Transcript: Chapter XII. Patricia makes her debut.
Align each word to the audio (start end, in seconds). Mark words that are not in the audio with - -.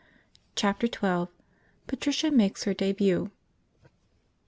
Chapter 0.55 0.87
XII. 0.87 1.31
Patricia 1.85 2.31
makes 2.31 2.63
her 2.63 2.73
debut. 2.73 3.29